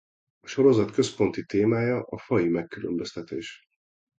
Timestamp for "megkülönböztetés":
2.49-3.63